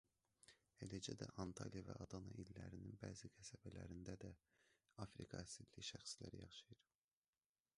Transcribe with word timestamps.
Eləcə 0.85 1.13
də 1.17 1.25
Antalya 1.43 1.83
və 1.89 1.97
Adana 2.05 2.31
illərinin 2.43 2.95
bəzi 3.03 3.29
qəsəbələrində 3.35 4.15
də 4.25 4.33
Afrika 5.05 5.43
əsilli 5.43 5.85
şəxslər 5.91 6.39
yaşayırlar. 6.41 6.99